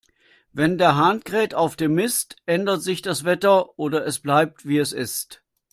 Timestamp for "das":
3.03-3.23